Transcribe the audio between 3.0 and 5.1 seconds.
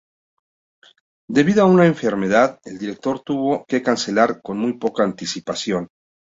tuvo que cancelar con muy poca